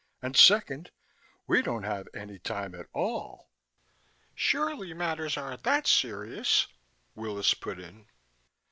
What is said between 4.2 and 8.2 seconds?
"Surely matters aren't that serious," Willis put in.